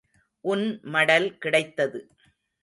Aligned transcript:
உன் 0.45 0.63
மடல் 0.85 1.37
கிடைத்தது. 1.37 2.01